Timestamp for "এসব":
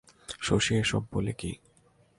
0.75-1.03